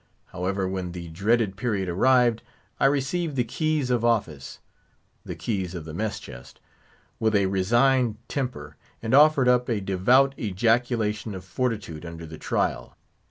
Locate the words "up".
9.47-9.69